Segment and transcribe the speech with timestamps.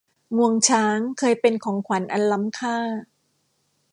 [0.37, 2.77] งวงช้างเคยเป็นของขวัญอันล้ำค่า